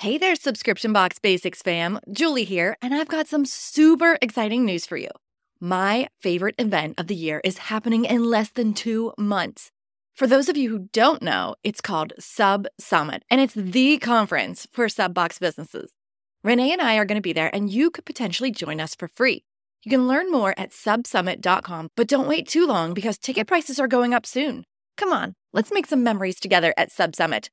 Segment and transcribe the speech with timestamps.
[0.00, 2.00] Hey there, Subscription Box Basics fam.
[2.10, 5.10] Julie here, and I've got some super exciting news for you.
[5.60, 9.70] My favorite event of the year is happening in less than two months.
[10.14, 14.66] For those of you who don't know, it's called Sub Summit, and it's the conference
[14.72, 15.92] for sub box businesses.
[16.42, 19.06] Renee and I are going to be there, and you could potentially join us for
[19.06, 19.44] free.
[19.84, 23.86] You can learn more at subsummit.com, but don't wait too long because ticket prices are
[23.86, 24.64] going up soon.
[24.96, 27.50] Come on, let's make some memories together at Sub Summit.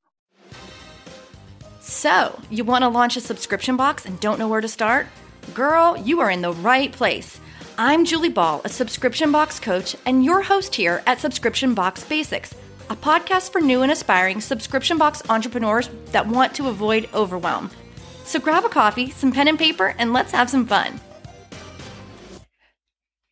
[1.89, 5.07] So, you want to launch a subscription box and don't know where to start?
[5.53, 7.39] Girl, you are in the right place.
[7.77, 12.53] I'm Julie Ball, a subscription box coach, and your host here at Subscription Box Basics,
[12.89, 17.71] a podcast for new and aspiring subscription box entrepreneurs that want to avoid overwhelm.
[18.25, 20.99] So grab a coffee, some pen and paper, and let's have some fun.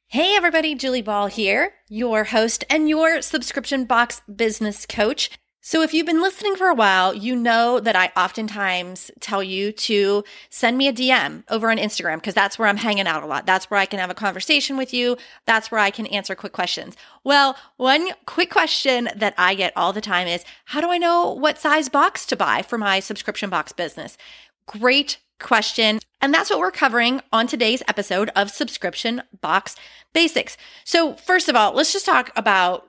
[0.07, 5.29] Hey everybody, Julie Ball here, your host and your subscription box business coach.
[5.67, 9.71] So, if you've been listening for a while, you know that I oftentimes tell you
[9.71, 13.25] to send me a DM over on Instagram because that's where I'm hanging out a
[13.25, 13.47] lot.
[13.47, 15.17] That's where I can have a conversation with you.
[15.47, 16.95] That's where I can answer quick questions.
[17.23, 21.31] Well, one quick question that I get all the time is How do I know
[21.31, 24.19] what size box to buy for my subscription box business?
[24.67, 25.97] Great question.
[26.21, 29.75] And that's what we're covering on today's episode of Subscription Box
[30.13, 30.57] Basics.
[30.83, 32.87] So, first of all, let's just talk about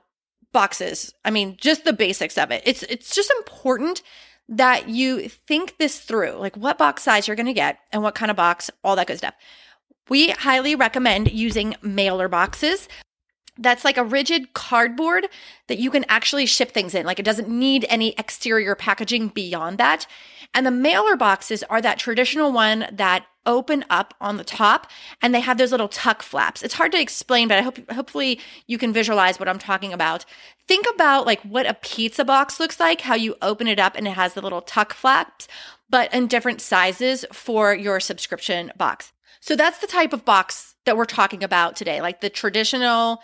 [0.57, 1.13] boxes.
[1.23, 2.63] I mean, just the basics of it.
[2.65, 4.01] It's it's just important
[4.49, 8.15] that you think this through, like what box size you're going to get and what
[8.15, 9.35] kind of box, all that good stuff.
[10.09, 12.89] We highly recommend using mailer boxes.
[13.59, 15.27] That's like a rigid cardboard
[15.67, 17.05] that you can actually ship things in.
[17.05, 20.07] Like it doesn't need any exterior packaging beyond that.
[20.55, 25.33] And the mailer boxes are that traditional one that open up on the top and
[25.33, 26.61] they have those little tuck flaps.
[26.61, 30.25] It's hard to explain, but I hope hopefully you can visualize what I'm talking about.
[30.67, 34.07] Think about like what a pizza box looks like, how you open it up and
[34.07, 35.47] it has the little tuck flaps,
[35.89, 39.13] but in different sizes for your subscription box.
[39.39, 43.21] So that's the type of box that we're talking about today, like the traditional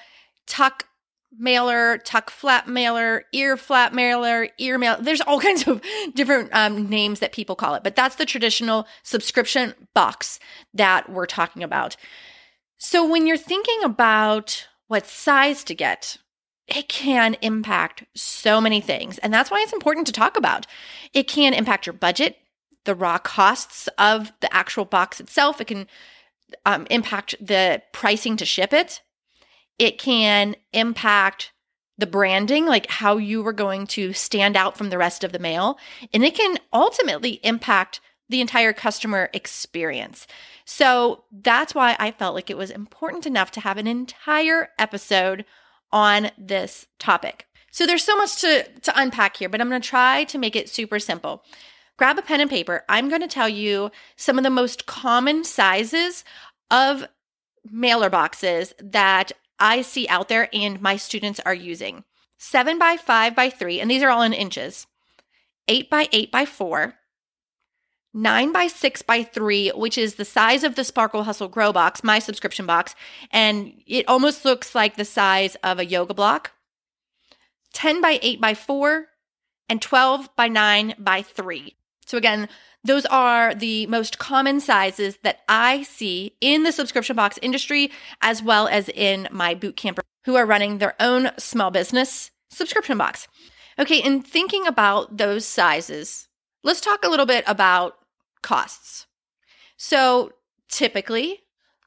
[0.47, 0.87] tuck
[1.37, 4.97] mailer, tuck flap mailer, ear flap mailer, ear mail.
[4.99, 5.81] There's all kinds of
[6.13, 10.39] different um, names that people call it, but that's the traditional subscription box
[10.73, 11.95] that we're talking about.
[12.77, 16.17] So when you're thinking about what size to get,
[16.67, 19.17] it can impact so many things.
[19.19, 20.65] And that's why it's important to talk about.
[21.13, 22.37] It can impact your budget,
[22.85, 25.59] the raw costs of the actual box itself.
[25.61, 25.87] It can
[26.65, 29.01] um, impact the pricing to ship it
[29.79, 31.51] it can impact
[31.97, 35.39] the branding, like how you were going to stand out from the rest of the
[35.39, 35.77] mail.
[36.13, 40.25] And it can ultimately impact the entire customer experience.
[40.65, 45.45] So that's why I felt like it was important enough to have an entire episode
[45.91, 47.45] on this topic.
[47.69, 50.55] So there's so much to, to unpack here, but I'm going to try to make
[50.55, 51.43] it super simple.
[51.97, 52.83] Grab a pen and paper.
[52.89, 56.23] I'm going to tell you some of the most common sizes
[56.71, 57.05] of
[57.71, 59.31] mailer boxes that
[59.63, 62.03] I see out there and my students are using.
[62.37, 64.85] Seven by five by three, and these are all in inches.
[65.69, 66.95] Eight by eight by four.
[68.13, 72.03] Nine by six by three, which is the size of the Sparkle Hustle Grow box,
[72.03, 72.93] my subscription box,
[73.31, 76.51] and it almost looks like the size of a yoga block.
[77.71, 79.07] 10 by 8 by 4
[79.69, 81.75] and 12 by 9 by 3.
[82.05, 82.49] So again,
[82.83, 87.91] those are the most common sizes that I see in the subscription box industry,
[88.21, 92.97] as well as in my boot camper who are running their own small business subscription
[92.97, 93.27] box.
[93.79, 96.27] Okay, in thinking about those sizes,
[96.63, 97.97] let's talk a little bit about
[98.41, 99.07] costs.
[99.77, 100.33] So
[100.69, 101.39] typically,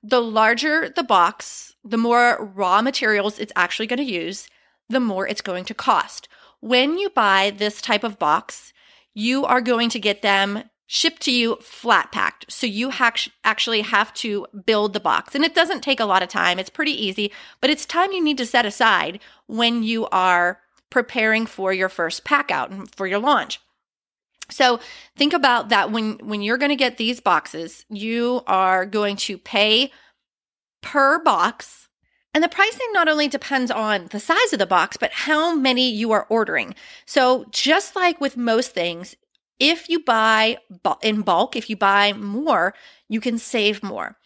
[0.03, 4.49] the larger the box, the more raw materials it's actually going to use,
[4.88, 6.28] the more it's going to cost.
[6.60, 8.72] When you buy this type of box,
[9.16, 12.53] you are going to get them shipped to you flat packed.
[12.53, 15.34] So you ha- actually have to build the box.
[15.34, 16.59] And it doesn't take a lot of time.
[16.59, 17.32] It's pretty easy,
[17.62, 20.60] but it's time you need to set aside when you are
[20.91, 23.59] preparing for your first pack out and for your launch.
[24.50, 24.81] So
[25.16, 29.38] think about that when when you're going to get these boxes, you are going to
[29.38, 29.91] pay
[30.82, 31.86] per box.
[32.37, 35.91] And the pricing not only depends on the size of the box, but how many
[35.91, 36.75] you are ordering.
[37.06, 39.17] So just like with most things,
[39.59, 40.59] if you buy
[41.00, 42.75] in bulk, if you buy more,
[43.09, 44.19] you can save more.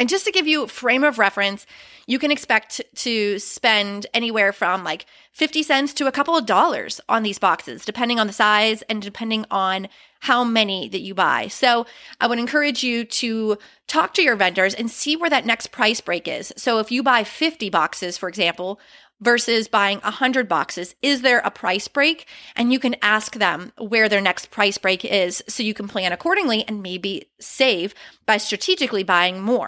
[0.00, 1.66] And just to give you a frame of reference,
[2.06, 7.02] you can expect to spend anywhere from like 50 cents to a couple of dollars
[7.06, 9.88] on these boxes, depending on the size and depending on
[10.20, 11.48] how many that you buy.
[11.48, 11.84] So
[12.18, 13.58] I would encourage you to
[13.88, 16.50] talk to your vendors and see where that next price break is.
[16.56, 18.80] So if you buy 50 boxes, for example,
[19.20, 20.94] versus buying 100 boxes?
[21.02, 22.26] Is there a price break?
[22.56, 26.10] And you can ask them where their next price break is so you can plan
[26.10, 27.94] accordingly and maybe save
[28.24, 29.66] by strategically buying more.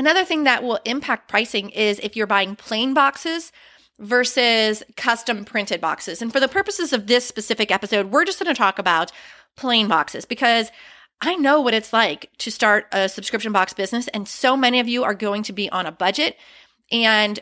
[0.00, 3.52] Another thing that will impact pricing is if you're buying plain boxes
[3.98, 6.22] versus custom printed boxes.
[6.22, 9.12] And for the purposes of this specific episode, we're just going to talk about
[9.58, 10.72] plain boxes because
[11.20, 14.88] I know what it's like to start a subscription box business, and so many of
[14.88, 16.38] you are going to be on a budget,
[16.90, 17.38] and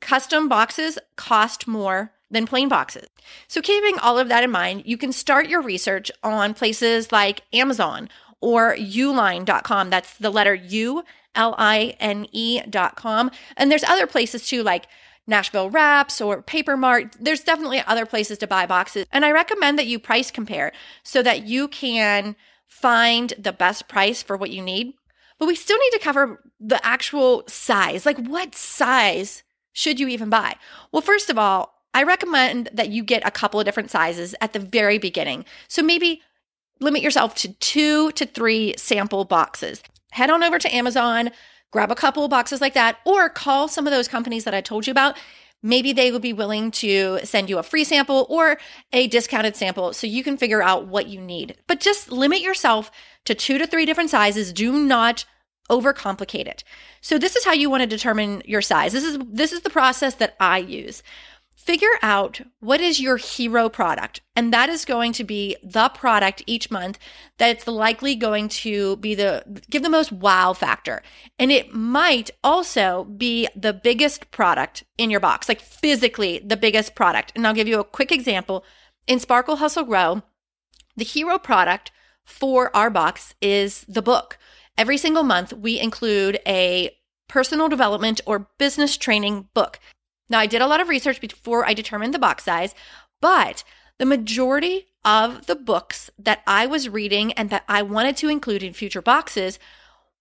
[0.00, 3.08] custom boxes cost more than plain boxes.
[3.48, 7.42] So, keeping all of that in mind, you can start your research on places like
[7.52, 8.08] Amazon
[8.40, 9.90] or uline.com.
[9.90, 11.02] That's the letter U,
[11.36, 12.26] L I N
[12.96, 13.30] com.
[13.56, 14.88] And there's other places too, like
[15.26, 17.16] Nashville Wraps or Paper Mart.
[17.20, 19.06] There's definitely other places to buy boxes.
[19.12, 20.72] And I recommend that you price compare
[21.02, 22.36] so that you can
[22.66, 24.94] find the best price for what you need.
[25.38, 28.06] But we still need to cover the actual size.
[28.06, 29.42] Like, what size
[29.72, 30.56] should you even buy?
[30.92, 34.52] Well, first of all, I recommend that you get a couple of different sizes at
[34.52, 35.44] the very beginning.
[35.68, 36.22] So maybe
[36.80, 39.82] limit yourself to two to three sample boxes.
[40.16, 41.30] Head on over to Amazon,
[41.70, 44.86] grab a couple boxes like that, or call some of those companies that I told
[44.86, 45.18] you about
[45.62, 48.56] maybe they would be willing to send you a free sample or
[48.94, 51.56] a discounted sample so you can figure out what you need.
[51.66, 52.90] But just limit yourself
[53.26, 54.54] to two to three different sizes.
[54.54, 55.26] Do not
[55.68, 56.64] overcomplicate it.
[57.02, 58.92] So this is how you want to determine your size.
[58.92, 61.02] This is this is the process that I use
[61.56, 64.20] figure out what is your hero product.
[64.36, 66.98] And that is going to be the product each month
[67.38, 71.02] that's likely going to be the, give the most wow factor.
[71.38, 76.94] And it might also be the biggest product in your box, like physically the biggest
[76.94, 77.32] product.
[77.34, 78.64] And I'll give you a quick example.
[79.06, 80.22] In Sparkle Hustle Grow,
[80.96, 81.90] the hero product
[82.24, 84.38] for our box is the book.
[84.76, 86.90] Every single month, we include a
[87.28, 89.80] personal development or business training book.
[90.28, 92.74] Now, I did a lot of research before I determined the box size,
[93.20, 93.64] but
[93.98, 98.62] the majority of the books that I was reading and that I wanted to include
[98.62, 99.58] in future boxes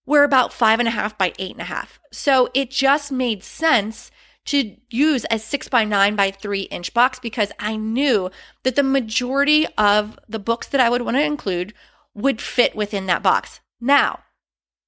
[0.06, 2.00] were about five and a half by eight and a half.
[2.12, 4.12] So it just made sense
[4.46, 8.30] to use a six by nine by three inch box because I knew
[8.64, 11.74] that the majority of the books that I would want to include
[12.14, 13.60] would fit within that box.
[13.82, 14.20] Now,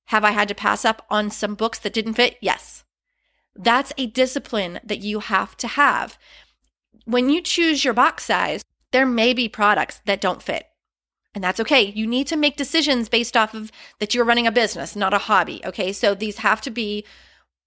[0.06, 2.38] have I had to pass up on some books that didn't fit?
[2.40, 2.84] Yes.
[3.58, 6.18] That's a discipline that you have to have.
[7.06, 10.68] When you choose your box size, there may be products that don't fit.
[11.34, 11.84] And that's okay.
[11.84, 15.20] You need to make decisions based off of that you're running a business, not a
[15.20, 15.62] hobby.
[15.66, 15.94] Okay.
[15.94, 17.06] So these have to be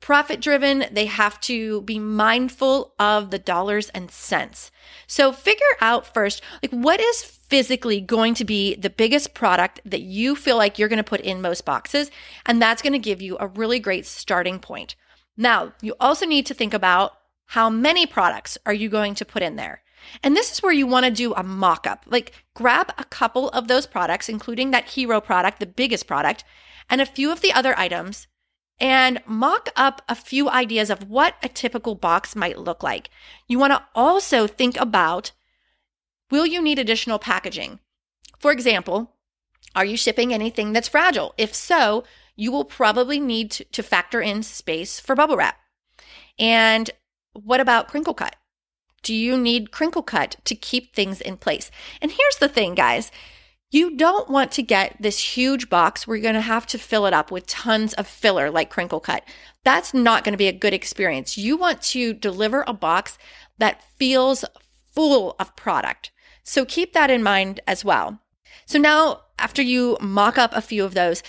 [0.01, 0.87] profit driven.
[0.91, 4.71] They have to be mindful of the dollars and cents.
[5.07, 10.01] So figure out first, like, what is physically going to be the biggest product that
[10.01, 12.11] you feel like you're going to put in most boxes?
[12.47, 14.97] And that's going to give you a really great starting point.
[15.41, 17.15] Now, you also need to think about
[17.47, 19.83] how many products are you going to put in there?
[20.23, 22.05] And this is where you want to do a mock up.
[22.07, 26.45] Like grab a couple of those products, including that hero product, the biggest product,
[26.91, 28.27] and a few of the other items,
[28.79, 33.09] and mock up a few ideas of what a typical box might look like.
[33.49, 35.33] You want to also think about
[36.31, 37.81] will you need additional packaging?
[38.39, 39.17] For example,
[39.75, 41.33] are you shipping anything that's fragile?
[41.39, 42.05] If so,
[42.41, 45.59] you will probably need to factor in space for bubble wrap.
[46.39, 46.91] And
[47.35, 48.35] what about crinkle cut?
[49.03, 51.71] Do you need crinkle cut to keep things in place?
[52.01, 53.13] And here's the thing, guys.
[53.71, 57.05] You don't want to get this huge box where you're going to have to fill
[57.05, 59.23] it up with tons of filler like crinkle cut.
[59.63, 61.37] That's not going to be a good experience.
[61.37, 63.19] You want to deliver a box
[63.59, 64.47] that feels
[64.95, 66.11] full of product.
[66.43, 68.19] So keep that in mind as well.
[68.65, 71.23] So now after you mock up a few of those,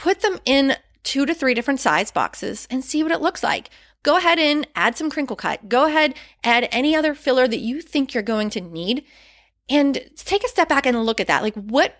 [0.00, 3.68] put them in two to three different size boxes and see what it looks like.
[4.02, 5.68] Go ahead and add some crinkle cut.
[5.68, 9.04] Go ahead, add any other filler that you think you're going to need
[9.68, 11.42] and take a step back and look at that.
[11.42, 11.96] Like what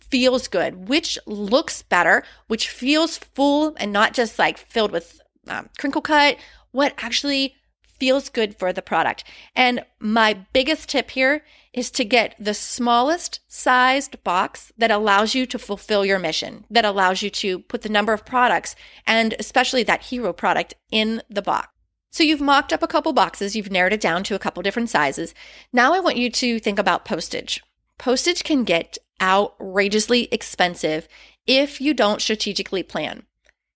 [0.00, 5.68] feels good, which looks better, which feels full and not just like filled with um,
[5.78, 6.38] crinkle cut,
[6.70, 7.54] what actually
[8.02, 9.22] feels good for the product.
[9.54, 15.46] And my biggest tip here is to get the smallest sized box that allows you
[15.46, 18.74] to fulfill your mission, that allows you to put the number of products
[19.06, 21.68] and especially that hero product in the box.
[22.10, 24.90] So you've mocked up a couple boxes, you've narrowed it down to a couple different
[24.90, 25.32] sizes.
[25.72, 27.62] Now I want you to think about postage.
[27.98, 31.06] Postage can get outrageously expensive
[31.46, 33.26] if you don't strategically plan.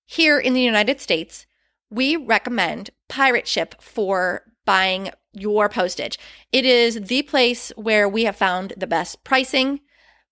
[0.05, 1.47] Here in the United States,
[1.97, 6.19] we recommend Pirate Ship for buying your postage.
[6.53, 9.81] It is the place where we have found the best pricing.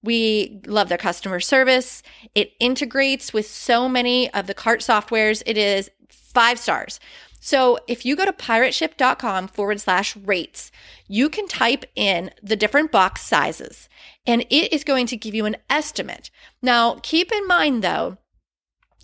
[0.02, 2.02] We love their customer service.
[2.34, 5.42] It integrates with so many of the cart softwares.
[5.46, 7.00] It is five stars.
[7.40, 10.70] So if you go to pirateship.com forward slash rates,
[11.08, 13.88] you can type in the different box sizes
[14.26, 16.30] and it is going to give you an estimate.
[16.62, 18.18] Now, keep in mind though,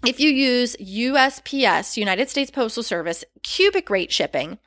[0.05, 4.59] if you use USPS, United States Postal Service, cubic rate shipping,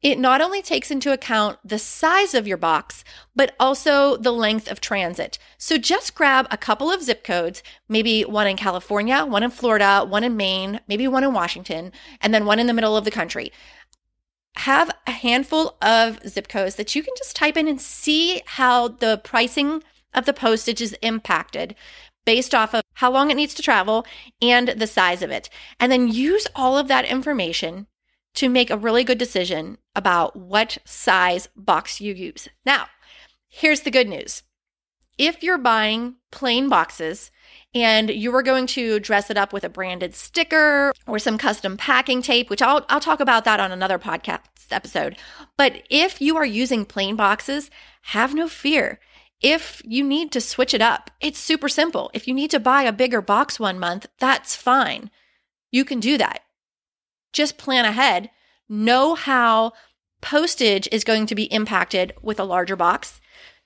[0.00, 3.02] it not only takes into account the size of your box,
[3.34, 5.38] but also the length of transit.
[5.58, 10.04] So just grab a couple of zip codes, maybe one in California, one in Florida,
[10.08, 13.10] one in Maine, maybe one in Washington, and then one in the middle of the
[13.10, 13.52] country.
[14.56, 18.88] Have a handful of zip codes that you can just type in and see how
[18.88, 19.82] the pricing
[20.14, 21.74] of the postage is impacted
[22.28, 24.04] based off of how long it needs to travel
[24.42, 25.48] and the size of it.
[25.80, 27.86] And then use all of that information
[28.34, 32.46] to make a really good decision about what size box you use.
[32.66, 32.88] Now,
[33.48, 34.42] here's the good news.
[35.16, 37.30] If you're buying plain boxes
[37.74, 41.78] and you are going to dress it up with a branded sticker or some custom
[41.78, 45.16] packing tape, which I'll, I'll talk about that on another podcast episode.
[45.56, 47.70] But if you are using plain boxes,
[48.02, 49.00] have no fear.
[49.40, 52.10] If you need to switch it up, it's super simple.
[52.12, 55.10] If you need to buy a bigger box one month, that's fine.
[55.70, 56.42] You can do that
[57.32, 58.30] just plan ahead,
[58.68, 59.72] know how
[60.20, 63.20] postage is going to be impacted with a larger box,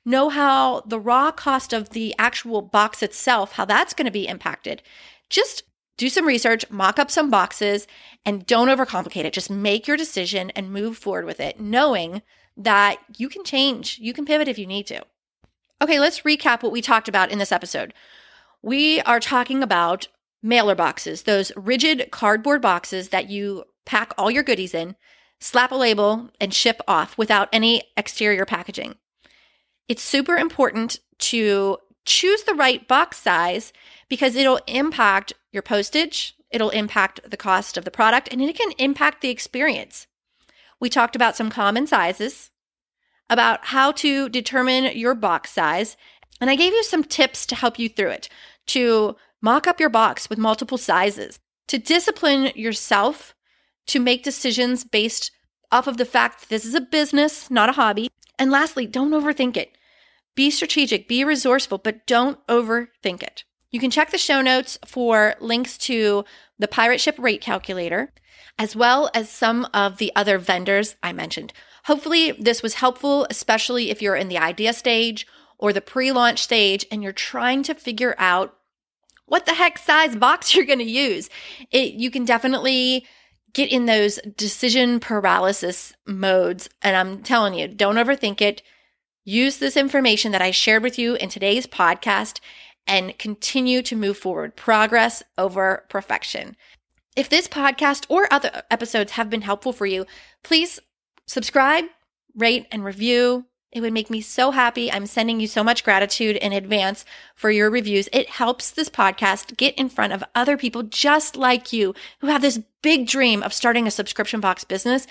[0.05, 4.27] know how the raw cost of the actual box itself, how that's going to be
[4.27, 4.83] impacted.
[5.31, 5.63] Just
[5.97, 7.87] do some research, mock up some boxes,
[8.27, 9.33] and don't overcomplicate it.
[9.33, 12.23] Just make your decision and move forward with it, knowing
[12.57, 15.03] that you can change, you can pivot if you need to.
[15.83, 17.93] Okay, let's recap what we talked about in this episode.
[18.63, 20.07] We are talking about
[20.41, 24.95] mailer boxes, those rigid cardboard boxes that you pack all your goodies in,
[25.41, 28.95] slap a label, and ship off without any exterior packaging.
[29.89, 33.73] It's super important to choose the right box size
[34.09, 38.71] because it'll impact your postage, it'll impact the cost of the product, and it can
[38.79, 40.07] impact the experience.
[40.79, 42.53] We talked about some common sizes,
[43.33, 45.97] about how to determine your box size,
[46.41, 48.29] and I gave you some tips to help you through it
[48.69, 53.35] to Mock up your box with multiple sizes to discipline yourself
[53.89, 55.33] to make decisions based
[55.73, 58.09] off of the fact that this is a business, not a hobby.
[58.39, 59.77] And lastly, don't overthink it.
[60.37, 63.43] Be strategic, be resourceful, but don't overthink it.
[63.73, 66.25] You can check the show notes for links to
[66.59, 68.13] the pirate ship rate calculator,
[68.59, 71.53] as well as some of the other vendors I mentioned.
[71.85, 75.27] Hopefully, this was helpful, especially if you're in the idea stage
[75.59, 78.57] or the pre launch stage and you're trying to figure out
[79.27, 81.29] what the heck size box you're going to use.
[81.71, 83.07] It, you can definitely
[83.53, 86.69] get in those decision paralysis modes.
[86.81, 88.63] And I'm telling you, don't overthink it.
[89.25, 92.41] Use this information that I shared with you in today's podcast
[92.87, 94.57] and continue to move forward.
[94.57, 96.57] Progress over perfection.
[97.15, 100.07] If this podcast or other episodes have been helpful for you,
[100.43, 100.81] please
[101.27, 101.85] subscribe,
[102.37, 103.47] rate, and review.
[103.73, 104.93] It would make me so happy.
[104.93, 108.09] I'm sending you so much gratitude in advance for your reviews.
[108.13, 112.43] It helps this podcast get in front of other people just like you who have
[112.43, 115.07] this big dream of starting a subscription box business,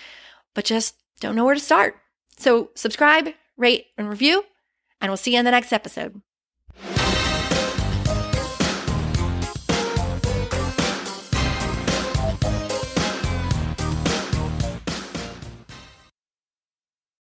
[0.53, 1.95] but just don't know where to start.
[2.37, 4.43] So subscribe, rate, and review,
[4.99, 6.21] and we'll see you in the next episode.